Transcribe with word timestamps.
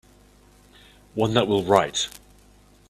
One 1.13 1.35
that 1.35 1.47
will 1.47 1.63
write. 1.63 2.07